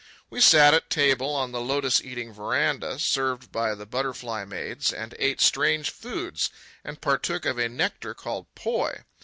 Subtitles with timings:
[0.31, 5.13] We sat at table on the lotus eating veranda, served by the butterfly maids, and
[5.19, 6.49] ate strange foods
[6.83, 9.03] and partook of a nectar called poi.